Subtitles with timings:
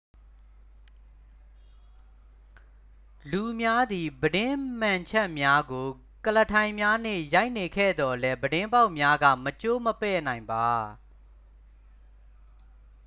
[3.31, 5.87] လူများသည် ပြတင်းမှန်ချပ်များကို
[6.25, 10.67] ကုလားထိုင်များနှင့် ရိုက်နေခဲ့သော်လည်း ပြတင်းပေါက်များက မကျိုးမပဲ့နိုင်ပါ